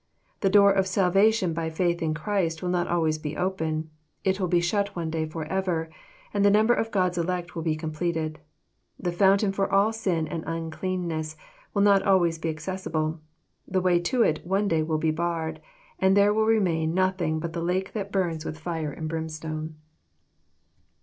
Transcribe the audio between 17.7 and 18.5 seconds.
that bums